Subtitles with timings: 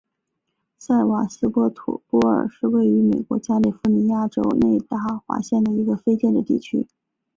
[0.79, 6.87] 塞瓦斯托波尔是位于美国加利福尼亚州内华达县的一个非建制地区。